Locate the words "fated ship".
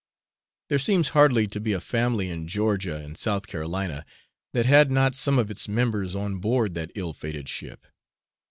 7.13-7.85